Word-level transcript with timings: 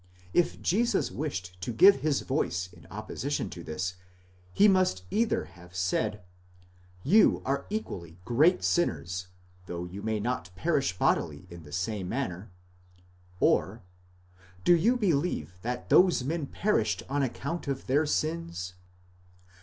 If 0.33 0.59
Jesus 0.63 1.11
wished 1.11 1.61
to 1.61 1.71
give 1.71 1.97
his 1.97 2.21
voice 2.21 2.73
in 2.73 2.87
opposition 2.89 3.51
to 3.51 3.63
this, 3.63 3.97
he 4.51 4.67
must 4.67 5.03
either 5.11 5.45
have 5.45 5.75
said: 5.75 6.23
you 7.03 7.43
are 7.45 7.67
equally 7.69 8.17
great 8.25 8.63
sinners, 8.63 9.27
though 9.67 9.85
you 9.85 10.01
may 10.01 10.19
not 10.19 10.49
perish 10.55 10.97
bodily 10.97 11.45
in 11.51 11.61
the 11.61 11.71
same 11.71 12.09
manner; 12.09 12.49
or: 13.39 13.83
do 14.63 14.75
you 14.75 14.97
believe 14.97 15.53
that 15.61 15.89
those 15.89 16.23
men 16.23 16.47
perished 16.47 17.03
on 17.07 17.21
account 17.21 17.67
of 17.67 17.85
their 17.85 18.07
sins? 18.07 18.73